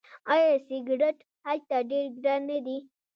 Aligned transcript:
آیا 0.33 0.53
سیګرټ 0.67 1.17
هلته 1.45 1.75
ډیر 1.89 2.05
ګران 2.23 2.41
نه 2.49 2.57
دي؟ 2.65 2.77